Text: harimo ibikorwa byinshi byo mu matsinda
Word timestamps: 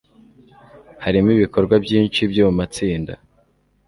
harimo 1.03 1.29
ibikorwa 1.37 1.75
byinshi 1.85 2.19
byo 2.31 2.43
mu 2.47 2.53
matsinda 2.59 3.13